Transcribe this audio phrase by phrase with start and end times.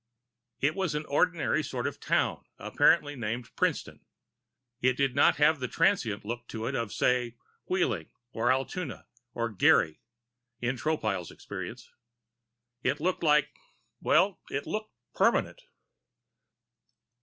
[0.61, 4.03] It was an ordinary sort of town, apparently named Princeton.
[4.81, 7.35] It did not have the transient look to it of, say,
[7.65, 10.01] Wheeling, or Altoona, or Gary,
[10.59, 11.93] in Tropile's experience.
[12.81, 13.49] It looked like
[14.01, 15.61] well, it looked permanent.